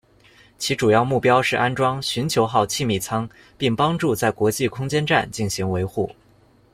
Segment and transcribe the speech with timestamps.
[0.57, 6.09] 其主要目标是安装寻求号气密舱并帮助在国际空间站进行维护。